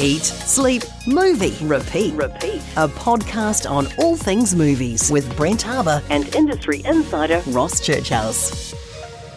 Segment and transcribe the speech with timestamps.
[0.00, 2.14] Eat, Sleep, Movie, Repeat.
[2.14, 2.62] Repeat.
[2.76, 8.72] A podcast on all things movies with Brent Harbour and industry insider Ross Churchhouse.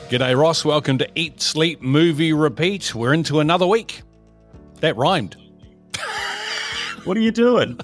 [0.10, 0.64] G'day, Ross.
[0.64, 2.94] Welcome to Eat, Sleep, Movie, Repeat.
[2.94, 4.04] We're into another week.
[4.82, 5.36] That rhymed.
[7.06, 7.80] What are you doing?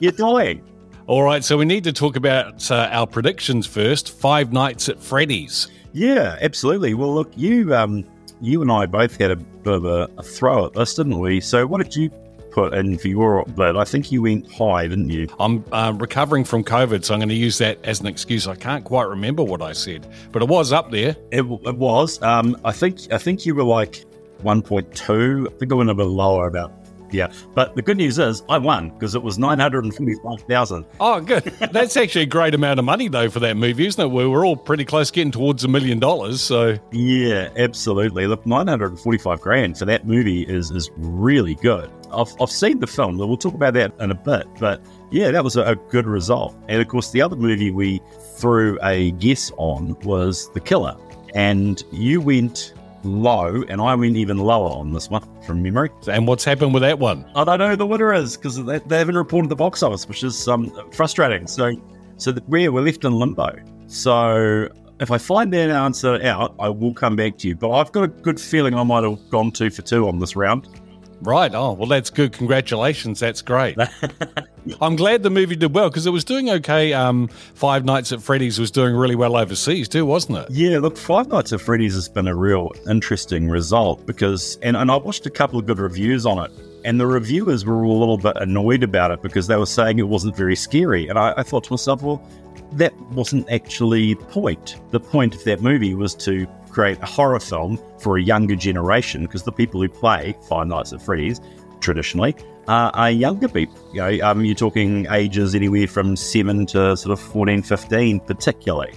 [0.00, 0.64] You're dying.
[1.06, 4.18] All right, so we need to talk about uh, our predictions first.
[4.18, 5.68] Five Nights at Freddy's.
[5.92, 6.94] Yeah, absolutely.
[6.94, 8.04] Well, look, you um,
[8.40, 11.40] you and I both had a bit of a, a throw at this, didn't we?
[11.40, 12.10] So, what did you
[12.50, 13.76] put in for your blood?
[13.76, 15.28] I think you went high, didn't you?
[15.38, 18.46] I'm uh, recovering from COVID, so I'm going to use that as an excuse.
[18.46, 21.16] I can't quite remember what I said, but it was up there.
[21.30, 22.20] It, it was.
[22.22, 24.04] Um, I think I think you were like
[24.42, 25.46] 1.2.
[25.46, 26.72] I think I went a bit lower, about
[27.10, 27.32] yeah.
[27.54, 30.84] But the good news is I won because it was 945,000.
[31.00, 31.42] Oh, good.
[31.72, 34.08] That's actually a great amount of money, though, for that movie, isn't it?
[34.08, 36.40] We were all pretty close getting towards a million dollars.
[36.40, 38.26] So, Yeah, absolutely.
[38.26, 41.90] Look, 945 grand for that movie is is really good.
[42.12, 43.18] I've, I've seen the film.
[43.18, 44.46] We'll talk about that in a bit.
[44.58, 46.54] But yeah, that was a, a good result.
[46.68, 48.00] And of course, the other movie we
[48.36, 50.96] threw a guess on was The Killer.
[51.34, 55.90] And you went low, and I went even lower on this one from memory.
[56.08, 57.24] and what's happened with that one?
[57.34, 60.08] I don't know who the winner is because they, they haven't reported the box office,
[60.08, 61.46] which is um, frustrating.
[61.46, 61.72] So,
[62.16, 63.56] so that we're, we're left in limbo.
[63.86, 64.68] So,
[65.00, 67.56] if I find that answer out, I will come back to you.
[67.56, 70.36] But I've got a good feeling I might have gone two for two on this
[70.36, 70.68] round.
[71.22, 71.54] Right.
[71.54, 72.32] Oh, well, that's good.
[72.32, 73.20] Congratulations.
[73.20, 73.76] That's great.
[74.80, 76.92] I'm glad the movie did well because it was doing okay.
[76.92, 80.50] Um, Five Nights at Freddy's was doing really well overseas too, wasn't it?
[80.50, 84.90] Yeah, look, Five Nights at Freddy's has been a real interesting result because, and, and
[84.90, 86.50] I watched a couple of good reviews on it,
[86.84, 89.98] and the reviewers were all a little bit annoyed about it because they were saying
[89.98, 91.08] it wasn't very scary.
[91.08, 92.22] And I, I thought to myself, well,
[92.72, 94.76] that wasn't actually the point.
[94.90, 99.22] The point of that movie was to create a horror film for a younger generation
[99.22, 101.40] because the people who play Five Nights at Freddy's
[101.80, 102.34] traditionally
[102.68, 103.76] are, are younger people.
[103.92, 108.92] You know, um, you're talking ages anywhere from 7 to sort of 14, 15 particularly.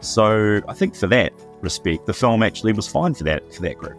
[0.00, 3.78] So I think for that respect, the film actually was fine for that for that
[3.78, 3.98] group.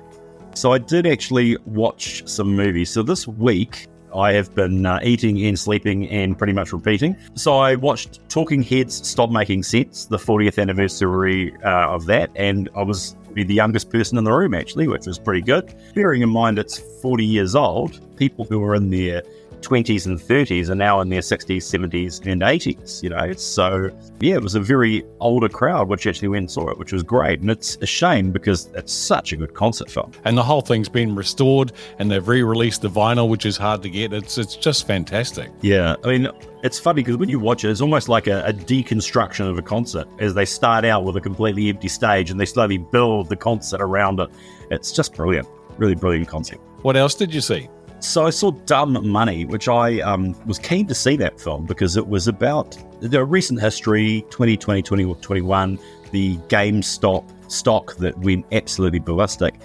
[0.53, 2.89] So I did actually watch some movies.
[2.89, 7.17] So this week I have been uh, eating and sleeping and pretty much repeating.
[7.33, 12.69] So I watched Talking Heads Stop Making Sense, the 40th anniversary uh, of that, and
[12.75, 15.73] I was the youngest person in the room actually, which was pretty good.
[15.93, 19.23] Bearing in mind it's 40 years old, people who were in their
[19.61, 23.03] 20s and 30s are now in their 60s, 70s, and 80s.
[23.03, 23.89] You know, so
[24.19, 27.03] yeah, it was a very older crowd which actually went and saw it, which was
[27.03, 27.41] great.
[27.41, 30.11] And it's a shame because it's such a good concert film.
[30.23, 33.89] And the whole thing's been restored, and they've re-released the vinyl, which is hard to
[33.89, 34.13] get.
[34.13, 35.51] It's it's just fantastic.
[35.61, 36.27] Yeah, I mean,
[36.63, 39.61] it's funny because when you watch it, it's almost like a, a deconstruction of a
[39.61, 43.35] concert as they start out with a completely empty stage and they slowly build the
[43.35, 44.29] concert around it.
[44.71, 46.61] It's just brilliant, really brilliant concept.
[46.81, 47.69] What else did you see?
[48.05, 51.97] So I saw Dumb Money, which I um, was keen to see that film because
[51.97, 55.79] it was about the recent history, 2020, 2021,
[56.11, 59.55] the GameStop stock that went absolutely ballistic.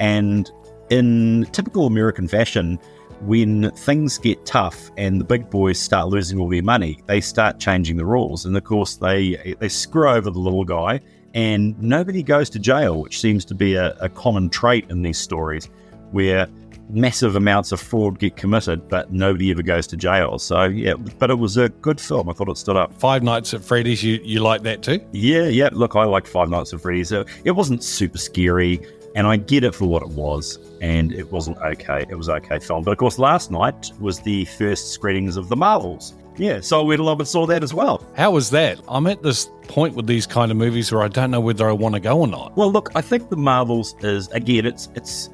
[0.00, 0.50] And
[0.88, 2.80] in typical American fashion,
[3.20, 7.60] when things get tough and the big boys start losing all their money, they start
[7.60, 8.46] changing the rules.
[8.46, 11.00] And of course, they they screw over the little guy,
[11.34, 15.18] and nobody goes to jail, which seems to be a, a common trait in these
[15.18, 15.68] stories,
[16.12, 16.48] where
[16.92, 20.38] massive amounts of fraud get committed, but nobody ever goes to jail.
[20.38, 22.28] So yeah, but it was a good film.
[22.28, 22.92] I thought it stood up.
[22.98, 24.02] Five Nights at Freddy's.
[24.02, 25.00] You you like that too?
[25.12, 25.70] Yeah, yeah.
[25.72, 27.12] Look, I liked Five Nights at Freddy's.
[27.12, 28.80] It wasn't super scary,
[29.14, 30.58] and I get it for what it was.
[30.80, 32.06] And it wasn't okay.
[32.08, 32.84] It was okay film.
[32.84, 36.14] But of course, last night was the first screenings of the Marvels.
[36.36, 38.02] Yeah, so I went along and saw that as well.
[38.16, 38.80] How was that?
[38.88, 41.72] I'm at this point with these kind of movies where I don't know whether I
[41.72, 42.56] want to go or not.
[42.56, 45.28] Well, look, I think the Marvels is again, it's it's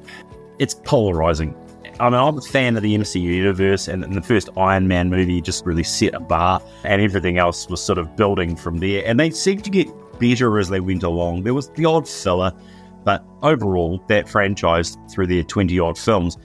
[0.59, 1.55] it's polarizing.
[1.99, 5.09] I mean, I'm a fan of the MCU universe, and, and the first Iron Man
[5.09, 9.03] movie just really set a bar, and everything else was sort of building from there.
[9.05, 9.87] And they seemed to get
[10.19, 11.43] better as they went along.
[11.43, 12.51] There was the odd filler,
[13.03, 16.37] but overall, that franchise through their 20 odd films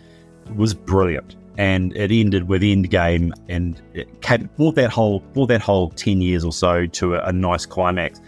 [0.56, 1.36] was brilliant.
[1.58, 6.22] And it ended with Endgame, and it came, brought that whole brought that whole 10
[6.22, 8.22] years or so to a, a nice climax.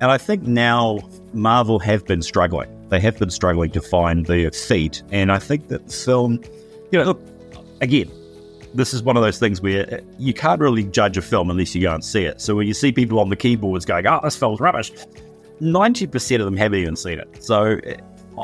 [0.00, 1.00] And I think now
[1.32, 2.77] Marvel have been struggling.
[2.88, 5.02] They have been struggling to find their feet.
[5.10, 6.42] And I think that the film,
[6.90, 7.20] you know, look,
[7.80, 8.10] again,
[8.74, 11.82] this is one of those things where you can't really judge a film unless you
[11.82, 12.40] go and see it.
[12.40, 14.92] So when you see people on the keyboards going, oh, this film's rubbish,
[15.60, 17.42] 90% of them haven't even seen it.
[17.42, 17.80] So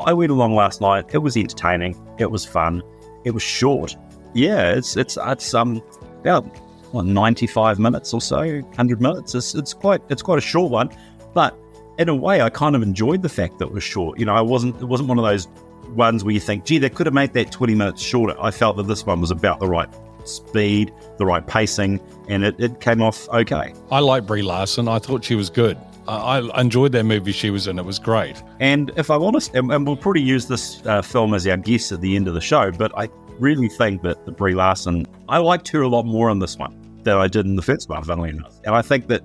[0.05, 1.05] I went along last night.
[1.13, 1.99] It was entertaining.
[2.19, 2.81] It was fun.
[3.23, 3.95] It was short.
[4.33, 5.81] Yeah, it's it's it's um
[6.19, 6.43] about
[6.91, 9.33] what, 95 minutes or so, 100 minutes.
[9.33, 10.89] It's, it's quite it's quite a short one,
[11.33, 11.57] but
[11.97, 14.19] in a way, I kind of enjoyed the fact that it was short.
[14.19, 15.47] You know, I wasn't it wasn't one of those
[15.89, 18.35] ones where you think, gee, they could have made that 20 minutes shorter.
[18.41, 19.89] I felt that this one was about the right
[20.25, 23.73] speed, the right pacing, and it, it came off okay.
[23.91, 24.87] I like Brie Larson.
[24.87, 25.77] I thought she was good.
[26.07, 27.79] I, I enjoyed that movie she was in.
[27.79, 28.41] It was great.
[28.59, 31.91] And if I'm honest, and, and we'll probably use this uh, film as our guess
[31.91, 33.09] at the end of the show, but I
[33.39, 36.79] really think that the Brie Larson, I liked her a lot more in this one
[37.03, 38.59] than I did in the first one, funnily enough.
[38.65, 39.23] And I think that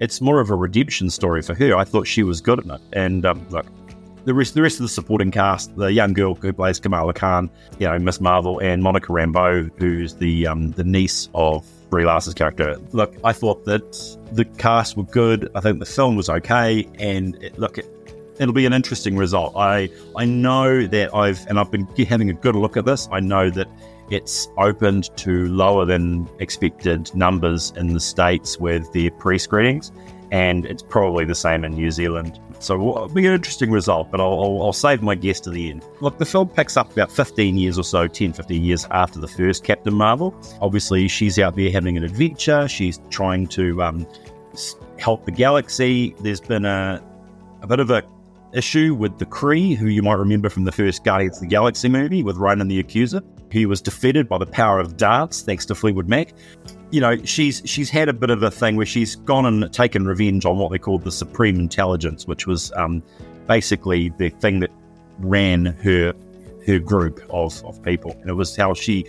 [0.00, 1.76] it's more of a redemption story for her.
[1.76, 2.80] I thought she was good in it.
[2.92, 3.66] And um, look,
[4.24, 7.50] the rest, the rest of the supporting cast, the young girl who plays Kamala Khan,
[7.78, 12.34] you know, Miss Marvel, and Monica Rambeau, who's the um, the niece of Brie Larson's
[12.34, 12.76] character.
[12.92, 15.50] Look, I thought that the cast were good.
[15.54, 17.86] I think the film was okay, and it, look, it,
[18.40, 19.54] it'll be an interesting result.
[19.56, 23.08] I I know that I've and I've been having a good look at this.
[23.12, 23.68] I know that
[24.10, 29.92] it's opened to lower than expected numbers in the states with their pre-screenings,
[30.32, 32.40] and it's probably the same in New Zealand.
[32.58, 35.70] So it'll be an interesting result, but I'll, I'll, I'll, save my guess to the
[35.70, 35.82] end.
[36.00, 39.28] Look, the film picks up about 15 years or so, 10, 15 years after the
[39.28, 40.34] first Captain Marvel.
[40.60, 42.68] Obviously, she's out there having an adventure.
[42.68, 44.06] She's trying to um,
[44.98, 46.14] help the galaxy.
[46.20, 47.02] There's been a,
[47.62, 48.02] a bit of a
[48.52, 51.88] issue with the Kree, who you might remember from the first Guardians of the Galaxy
[51.88, 53.22] movie with Ronan the Accuser.
[53.50, 56.32] He was defeated by the power of darts, thanks to Fleetwood Mac
[56.90, 60.06] you know, she's she's had a bit of a thing where she's gone and taken
[60.06, 63.02] revenge on what they called the Supreme Intelligence, which was um,
[63.46, 64.70] basically the thing that
[65.18, 66.12] ran her
[66.66, 68.12] her group of, of people.
[68.20, 69.04] And it was how she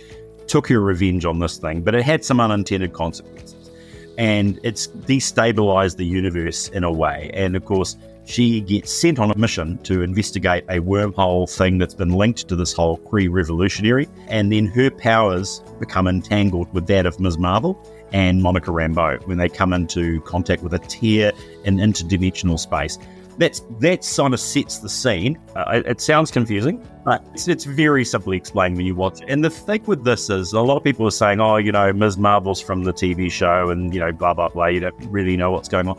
[0.46, 3.70] took her revenge on this thing, but it had some unintended consequences.
[4.18, 7.30] And it's destabilized the universe in a way.
[7.34, 11.94] And of course, she gets sent on a mission to investigate a wormhole thing that's
[11.94, 17.06] been linked to this whole Kree revolutionary, and then her powers become entangled with that
[17.06, 17.38] of Ms.
[17.38, 17.80] Marvel
[18.12, 21.32] and Monica Rambeau when they come into contact with a tear
[21.64, 22.98] in interdimensional space.
[23.38, 25.38] That's that sort of sets the scene.
[25.56, 29.30] Uh, it, it, sounds confusing, but it's, it's, very simply explained when you watch it.
[29.30, 31.94] And the thing with this is, a lot of people are saying, "Oh, you know,
[31.94, 32.18] Ms.
[32.18, 34.66] Marvel's from the TV show, and you know, blah blah blah.
[34.66, 35.96] You don't really know what's going on."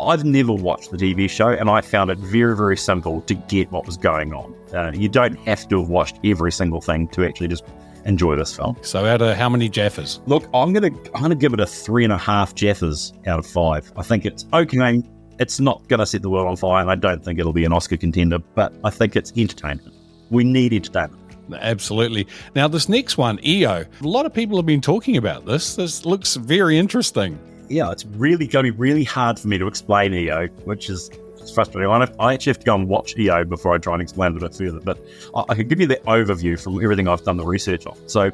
[0.00, 3.70] I've never watched the TV show, and I found it very, very simple to get
[3.70, 4.54] what was going on.
[4.74, 7.64] Uh, you don't have to have watched every single thing to actually just
[8.04, 8.76] enjoy this film.
[8.82, 10.20] So, out of how many Jaffas?
[10.26, 13.46] Look, I'm gonna I'm gonna give it a three and a half Jaffas out of
[13.46, 13.92] five.
[13.96, 15.02] I think it's okay.
[15.38, 17.72] It's not gonna set the world on fire, and I don't think it'll be an
[17.72, 19.94] Oscar contender, but I think it's entertainment.
[20.30, 21.20] We need entertainment.
[21.52, 22.28] Absolutely.
[22.54, 25.74] Now, this next one, EO, a lot of people have been talking about this.
[25.74, 27.38] This looks very interesting
[27.70, 31.08] yeah, it's really going to be really hard for me to explain EO, which is
[31.54, 31.88] frustrating.
[31.90, 34.40] I actually have to go and watch EO before I try and explain it a
[34.40, 34.98] bit further, but
[35.34, 37.96] I, can give you the overview from everything I've done the research on.
[38.08, 38.30] So,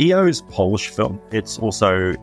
[0.00, 1.20] EO is Polish film.
[1.32, 2.14] It's also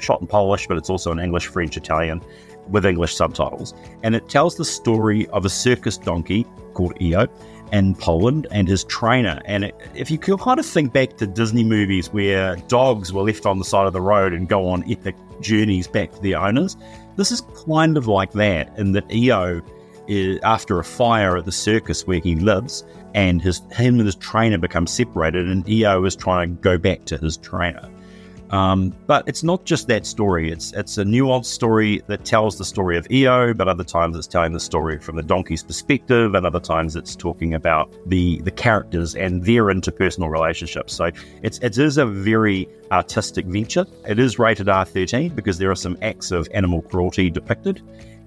[0.00, 2.22] shot in Polish, but it's also in English, French, Italian,
[2.68, 3.74] with English subtitles.
[4.02, 7.26] And it tells the story of a circus donkey called EO
[7.72, 9.40] in Poland and his trainer.
[9.44, 13.46] And if you can kind of think back to Disney movies where dogs were left
[13.46, 16.76] on the side of the road and go on epic journeys back to their owners,
[17.16, 19.60] this is kind of like that in that EO
[20.08, 22.84] is eh, after a fire at the circus where he lives
[23.14, 27.04] and his him and his trainer become separated and EO is trying to go back
[27.06, 27.88] to his trainer.
[28.50, 30.50] Um, but it's not just that story.
[30.50, 34.26] It's it's a nuanced story that tells the story of EO, but other times it's
[34.26, 38.50] telling the story from the donkey's perspective, and other times it's talking about the the
[38.50, 40.94] characters and their interpersonal relationships.
[40.94, 41.10] So
[41.42, 43.86] it's it is a very artistic venture.
[44.06, 47.82] It is rated R13 because there are some acts of animal cruelty depicted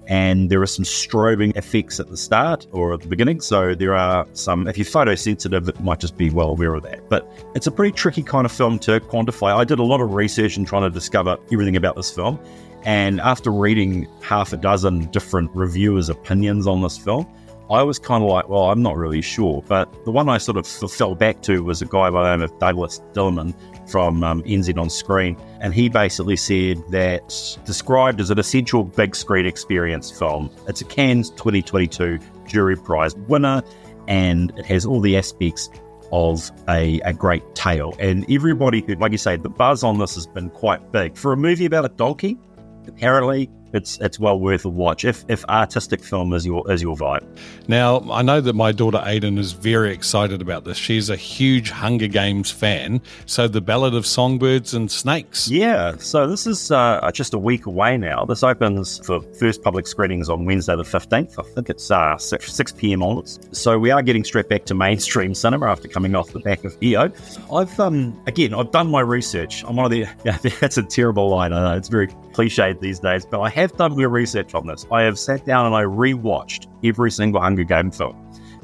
[0.08, 3.42] and there are some strobing effects at the start or at the beginning.
[3.42, 7.06] So there are some, if you're photosensitive, it might just be well aware of that.
[7.10, 9.54] But it's a pretty tricky kind of film to quantify.
[9.54, 12.40] I did a lot of research and trying to discover everything about this film.
[12.84, 17.26] And after reading half a dozen different reviewers' opinions on this film,
[17.70, 19.62] I was kind of like, well, I'm not really sure.
[19.68, 22.42] But the one I sort of fell back to was a guy by the name
[22.42, 23.54] of Douglas Dillerman
[23.88, 24.42] from um,
[24.76, 25.36] on Screen.
[25.60, 30.50] And he basically said that described as an essential big screen experience film.
[30.66, 33.62] It's a Cannes 2022 jury prize winner,
[34.06, 35.70] and it has all the aspects
[36.12, 37.94] of a, a great tale.
[37.98, 41.16] And everybody who, like you say, the buzz on this has been quite big.
[41.16, 42.38] For a movie about a donkey,
[42.86, 46.96] apparently it's it's well worth a watch if if artistic film is your is your
[46.96, 47.24] vibe.
[47.68, 50.76] Now I know that my daughter Aiden is very excited about this.
[50.76, 53.00] She's a huge Hunger Games fan.
[53.26, 55.48] So the Ballad of Songbirds and Snakes.
[55.48, 55.96] Yeah.
[55.98, 58.24] So this is uh, just a week away now.
[58.24, 61.38] This opens for first public screenings on Wednesday the fifteenth.
[61.38, 63.02] I think it's uh, six, 6 p.m.
[63.02, 63.38] onwards.
[63.52, 66.76] So we are getting straight back to mainstream cinema after coming off the back of
[66.82, 67.12] EO.
[67.52, 69.64] I've um again I've done my research.
[69.64, 71.52] I'm one of the yeah that's a terrible line.
[71.52, 74.86] I know it's very cliched these days, but I have done my research on this.
[74.90, 78.16] I have sat down and I rewatched every single Hunger Game film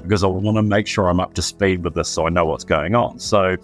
[0.03, 2.45] because I want to make sure I'm up to speed with this so I know
[2.45, 3.19] what's going on.
[3.19, 3.57] So,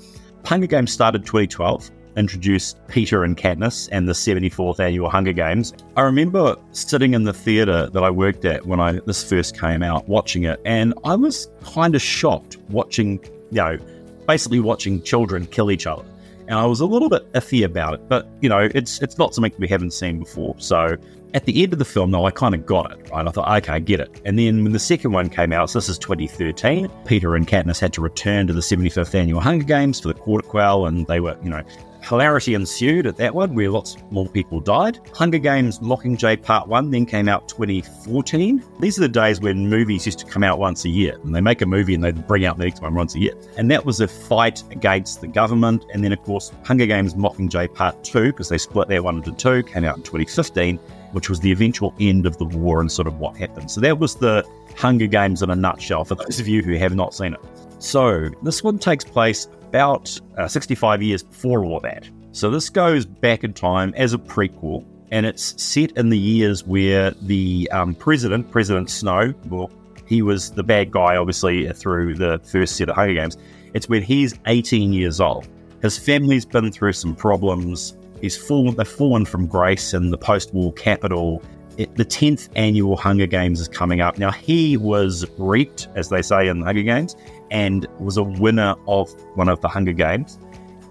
[0.45, 5.75] Hunger Games started 2012, introduced Peeta and Katniss and the 74th annual Hunger Games.
[5.97, 9.83] I remember sitting in the theatre that I worked at when I this first came
[9.83, 13.79] out, watching it, and I was kind of shocked watching, you know,
[14.27, 16.05] basically watching children kill each other.
[16.51, 19.35] And I was a little bit iffy about it, but you know, it's it's not
[19.35, 20.57] something we haven't seen before.
[20.59, 20.97] So
[21.33, 23.25] at the end of the film, though, I kind of got it, right?
[23.25, 24.21] I thought, okay, I get it.
[24.25, 27.79] And then when the second one came out, so this is 2013, Peeta and Katniss
[27.79, 31.21] had to return to the 75th annual Hunger Games for the Quarter Quell, and they
[31.21, 31.63] were, you know,
[32.03, 34.99] hilarity ensued at that one where lots more people died.
[35.15, 38.63] Hunger Games Mockingjay Part 1 then came out 2014.
[38.81, 41.41] These are the days when movies used to come out once a year, and they
[41.41, 43.35] make a movie and they bring out the next one once a year.
[43.57, 45.85] And that was a fight against the government.
[45.93, 49.33] And then, of course, Hunger Games Mockingjay Part 2, because they split that one into
[49.33, 50.79] two, came out in 2015
[51.13, 53.69] which was the eventual end of the war and sort of what happened.
[53.69, 56.95] So that was the Hunger Games in a nutshell for those of you who have
[56.95, 57.41] not seen it.
[57.81, 62.09] So this one takes place about uh, 65 years before all of that.
[62.33, 66.67] So this goes back in time as a prequel, and it's set in the years
[66.67, 69.71] where the um, president, President Snow, well,
[70.07, 73.37] he was the bad guy, obviously, through the first set of Hunger Games.
[73.75, 75.47] It's when he's 18 years old.
[75.83, 80.73] His family's been through some problems is fallen, they've fallen from grace in the post-war
[80.73, 81.43] Capitol.
[81.79, 84.19] It, the 10th annual Hunger Games is coming up.
[84.19, 87.15] Now, he was reaped, as they say in the Hunger Games,
[87.51, 90.39] and was a winner of one of the Hunger Games.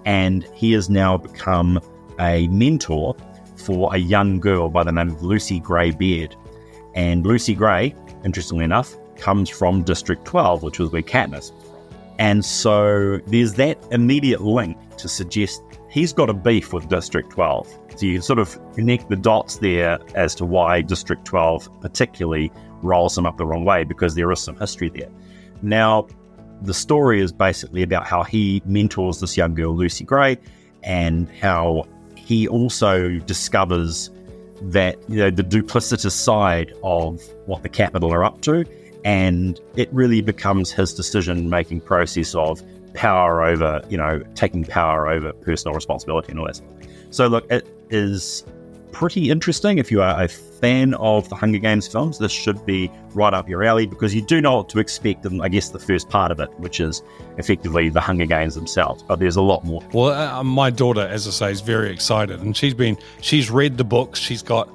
[0.06, 1.80] And he has now become
[2.20, 3.16] a mentor
[3.56, 6.36] for a young girl by the name of Lucy Gray Baird.
[6.96, 11.90] And Lucy Gray, interestingly enough, comes from District 12, which was where Katniss was from.
[12.20, 17.68] and so there's that immediate link to suggest he's got a beef with District 12.
[17.96, 22.52] So you can sort of connect the dots there as to why District 12 particularly
[22.82, 25.10] rolls him up the wrong way because there is some history there.
[25.62, 26.08] Now,
[26.62, 30.38] the story is basically about how he mentors this young girl, Lucy Gray,
[30.84, 34.10] and how he also discovers
[34.62, 38.66] that you know the duplicitous side of what the Capitol are up to,
[39.06, 42.62] and it really becomes his decision making process of
[42.94, 46.62] power over, you know, taking power over personal responsibility and all that.
[47.12, 48.44] So, look, it is
[48.92, 49.78] pretty interesting.
[49.78, 53.48] If you are a fan of the Hunger Games films, this should be right up
[53.48, 56.32] your alley because you do know what to expect in, I guess, the first part
[56.32, 57.02] of it, which is
[57.38, 59.04] effectively the Hunger Games themselves.
[59.04, 59.84] But there's a lot more.
[59.94, 63.78] Well, uh, my daughter, as I say, is very excited, and she's been, she's read
[63.78, 64.70] the books, she's got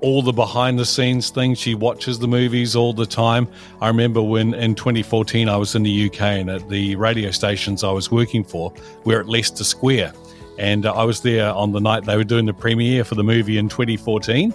[0.00, 1.58] all the behind the scenes things.
[1.58, 3.48] She watches the movies all the time.
[3.80, 7.82] I remember when in 2014 I was in the UK and at the radio stations
[7.82, 8.72] I was working for,
[9.04, 10.12] we're at Leicester Square.
[10.58, 13.24] And uh, I was there on the night they were doing the premiere for the
[13.24, 14.54] movie in 2014.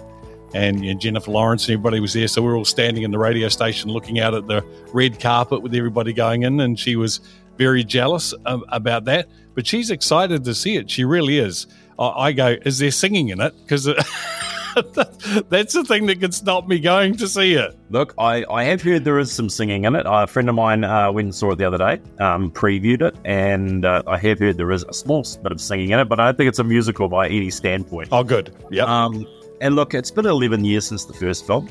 [0.54, 2.28] And you know, Jennifer Lawrence and everybody was there.
[2.28, 5.62] So we are all standing in the radio station looking out at the red carpet
[5.62, 6.60] with everybody going in.
[6.60, 7.20] And she was
[7.56, 9.28] very jealous um, about that.
[9.54, 10.90] But she's excited to see it.
[10.90, 11.66] She really is.
[11.98, 13.54] I, I go, Is there singing in it?
[13.62, 13.88] Because.
[15.48, 17.76] That's the thing that could stop me going to see it.
[17.90, 20.04] Look, I, I have heard there is some singing in it.
[20.06, 23.16] a friend of mine uh, went and saw it the other day, um, previewed it,
[23.24, 26.20] and uh, I have heard there is a small bit of singing in it, but
[26.20, 28.08] I don't think it's a musical by any standpoint.
[28.12, 28.54] Oh, good.
[28.70, 28.84] Yeah.
[28.84, 29.26] Um,
[29.60, 31.70] and look, it's been 11 years since the first film,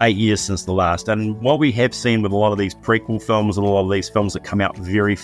[0.00, 1.08] eight years since the last.
[1.08, 3.84] And what we have seen with a lot of these prequel films and a lot
[3.84, 5.16] of these films that come out very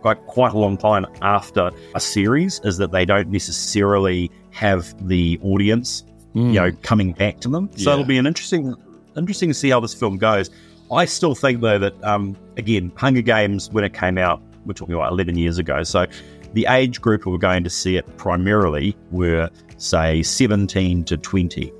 [0.00, 5.38] quite, quite a long time after a series is that they don't necessarily have the
[5.42, 6.04] audience
[6.36, 6.48] mm.
[6.48, 7.70] you know, coming back to them.
[7.76, 7.94] So yeah.
[7.94, 8.74] it'll be an interesting,
[9.16, 10.50] interesting to see how this film goes.
[10.92, 14.94] I still think though that um, again, Hunger Games when it came out, we're talking
[14.94, 15.82] about 11 years ago.
[15.82, 16.06] So
[16.52, 21.72] the age group who were going to see it primarily were say 17 to 20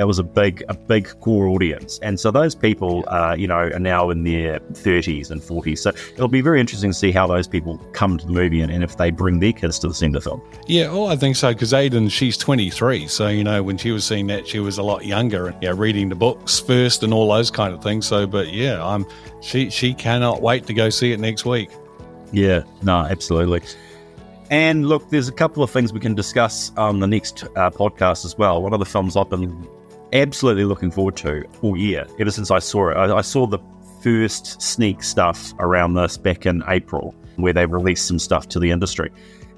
[0.00, 1.98] that was a big a big core audience.
[2.00, 5.90] And so those people uh, you know are now in their 30s and 40s so
[6.14, 8.82] it'll be very interesting to see how those people come to the movie and, and
[8.82, 10.40] if they bring their kids to the cinema film.
[10.66, 14.04] Yeah oh i think so because aiden she's 23 so you know when she was
[14.06, 17.28] seeing that she was a lot younger and yeah reading the books first and all
[17.28, 18.06] those kind of things.
[18.06, 19.04] So but yeah i'm
[19.42, 21.70] she she cannot wait to go see it next week.
[22.32, 23.60] Yeah no absolutely.
[24.50, 28.24] And look, there's a couple of things we can discuss on the next uh, podcast
[28.24, 28.60] as well.
[28.60, 29.68] One of the films I've been
[30.12, 32.94] absolutely looking forward to all year, ever since I saw it.
[32.94, 33.58] I, I saw the
[34.02, 38.70] first sneak stuff around this back in April, where they released some stuff to the
[38.70, 39.10] industry.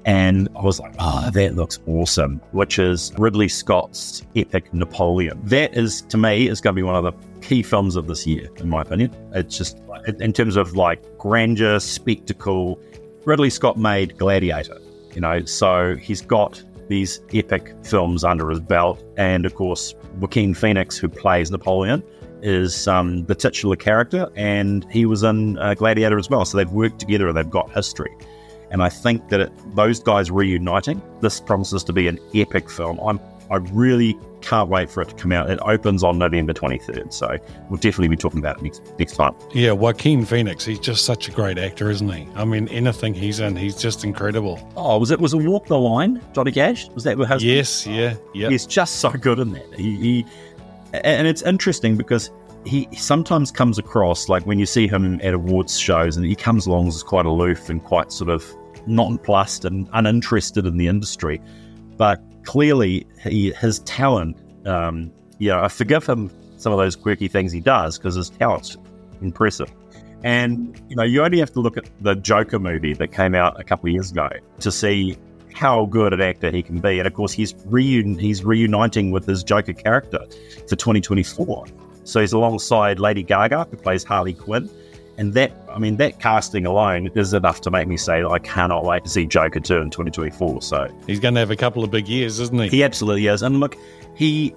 [0.05, 5.39] And I was like, oh, that looks awesome, which is Ridley Scott's epic Napoleon.
[5.45, 8.27] That is, to me, is going to be one of the key films of this
[8.27, 9.15] year, in my opinion.
[9.33, 9.77] It's just,
[10.19, 12.81] in terms of like grandeur, spectacle,
[13.23, 14.77] Ridley Scott made Gladiator,
[15.13, 19.03] you know, so he's got these epic films under his belt.
[19.17, 22.03] And of course, Joaquin Phoenix, who plays Napoleon,
[22.41, 26.43] is um, the titular character, and he was in uh, Gladiator as well.
[26.45, 28.11] So they've worked together and they've got history.
[28.69, 32.99] And I think that it, those guys reuniting, this promises to be an epic film.
[32.99, 33.19] I'm,
[33.51, 35.49] I really can't wait for it to come out.
[35.49, 37.37] It opens on November 23rd, so
[37.69, 39.33] we'll definitely be talking about it next next time.
[39.53, 42.27] Yeah, Joaquin Phoenix, he's just such a great actor, isn't he?
[42.35, 44.59] I mean, anything he's in, he's just incredible.
[44.75, 46.89] Oh, was it was it Walk the Line, Johnny Cash?
[46.89, 47.43] Was that his?
[47.43, 48.49] Yes, yeah, yeah.
[48.49, 49.73] He's just so good in that.
[49.73, 50.25] He, he
[50.93, 52.29] and it's interesting because
[52.65, 56.67] he sometimes comes across like when you see him at awards shows, and he comes
[56.67, 58.45] along as quite aloof and quite sort of
[58.85, 61.41] nonplussed and uninterested in the industry,
[61.97, 67.27] but clearly he, his talent, um, you know, I forgive him some of those quirky
[67.27, 68.77] things he does because his talent's
[69.21, 69.71] impressive.
[70.23, 73.59] And, you know, you only have to look at the Joker movie that came out
[73.59, 75.17] a couple of years ago to see
[75.53, 76.97] how good an actor he can be.
[76.97, 80.19] And of course, he's, reun- he's reuniting with his Joker character
[80.67, 81.65] for 2024.
[82.05, 84.69] So he's alongside Lady Gaga, who plays Harley Quinn.
[85.17, 88.83] And that, I mean, that casting alone is enough to make me say I cannot
[88.83, 90.61] wait to see Joker 2 in 2024.
[90.61, 92.69] So he's going to have a couple of big years, isn't he?
[92.69, 93.43] He absolutely is.
[93.43, 93.77] And look,
[94.15, 94.55] he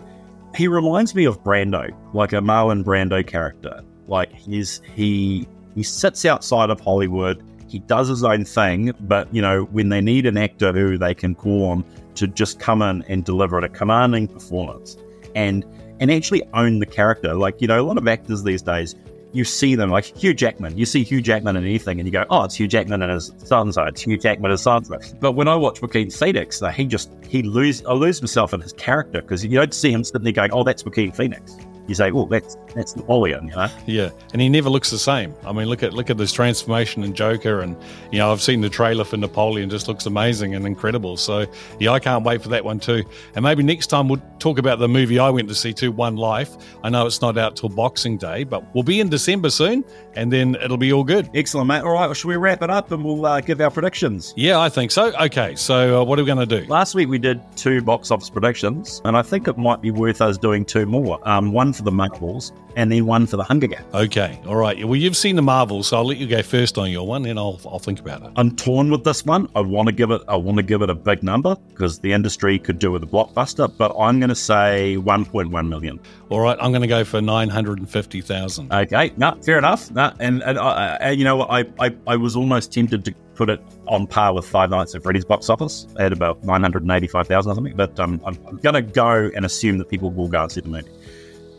[0.55, 3.83] he reminds me of Brando, like a Marlon Brando character.
[4.09, 7.43] Like he's he he sits outside of Hollywood.
[7.69, 11.15] He does his own thing, but you know when they need an actor who they
[11.15, 11.85] can call on
[12.15, 14.97] to just come in and deliver a commanding performance
[15.35, 15.65] and
[16.01, 17.35] and actually own the character.
[17.35, 18.95] Like you know, a lot of actors these days
[19.37, 20.77] you see them like Hugh Jackman.
[20.79, 23.33] You see Hugh Jackman in anything, and you go, "Oh, it's Hugh Jackman and his
[23.45, 24.91] son's It's Hugh Jackman and his son's
[25.21, 28.61] But when I watch Joaquin Phoenix, like, he just he lose I lose myself in
[28.61, 31.95] his character because you don't see him sitting there going, "Oh, that's Joaquin Phoenix." You
[31.95, 33.69] say, "Oh, that's that's Napoleon," you know?
[33.87, 35.35] Yeah, and he never looks the same.
[35.45, 37.77] I mean, look at look at this transformation in Joker, and
[38.11, 39.71] you know, I've seen the trailer for Napoleon.
[39.71, 41.17] Just looks amazing and incredible.
[41.17, 41.47] So
[41.79, 43.05] yeah, I can't wait for that one too.
[43.35, 46.17] And maybe next time we'll talk about the movie I went to see too, One
[46.17, 46.57] Life.
[46.83, 50.33] I know it's not out till Boxing Day, but we'll be in December soon, and
[50.33, 51.31] then it'll be all good.
[51.35, 51.83] Excellent, mate.
[51.83, 54.35] All right, well, should we wrap it up and we'll uh, give our predictions?
[54.37, 55.13] Yeah, I think so.
[55.17, 56.67] Okay, so uh, what are we going to do?
[56.67, 60.21] Last week we did two box office predictions, and I think it might be worth
[60.21, 61.19] us doing two more.
[61.29, 63.85] Um, one for the Marvels and then one for the Hunger Games.
[63.95, 64.83] Okay, all right.
[64.87, 67.39] Well, you've seen the Marvels, so I'll let you go first on your one, and
[67.39, 68.31] I'll I'll think about it.
[68.37, 69.49] I'm torn with this one.
[69.55, 72.13] I want to give it I want to give it a big number because the
[72.13, 76.01] industry could do with a blockbuster, but I'm going to say 1.1 million.
[76.29, 78.73] All right, I'm going to go for 950,000.
[78.73, 79.91] Okay, no, fair enough.
[79.91, 83.61] No, and and uh, you know, I, I I was almost tempted to put it
[83.87, 87.99] on par with Five Nights at Freddy's box office at about 985,000 or something, but
[88.01, 90.69] um, I'm, I'm going to go and assume that people will go and see the
[90.69, 90.91] movie.